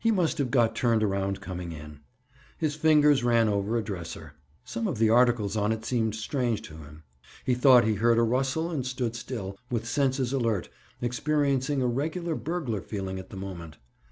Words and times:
He 0.00 0.10
must 0.10 0.38
have 0.38 0.50
got 0.50 0.74
turned 0.74 1.00
around 1.04 1.40
coming 1.40 1.70
in. 1.70 2.00
His 2.58 2.74
fingers 2.74 3.22
ran 3.22 3.48
over 3.48 3.76
a 3.76 3.84
dresser. 3.84 4.32
Some 4.64 4.88
of 4.88 4.98
the 4.98 5.10
articles 5.10 5.56
on 5.56 5.70
it 5.70 5.84
seemed 5.84 6.16
strange 6.16 6.60
to 6.62 6.78
him. 6.78 7.04
He 7.46 7.54
thought 7.54 7.84
he 7.84 7.94
heard 7.94 8.18
a 8.18 8.24
rustle 8.24 8.68
and 8.72 8.84
stood 8.84 9.14
still, 9.14 9.56
with 9.70 9.86
senses 9.86 10.32
alert, 10.32 10.68
experiencing 11.00 11.82
a 11.82 11.86
regular 11.86 12.34
burglar 12.34 12.82
feeling 12.82 13.20
at 13.20 13.30
the 13.30 13.36
moment. 13.36 13.76